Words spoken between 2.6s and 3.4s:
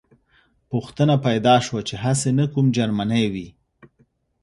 جرمنی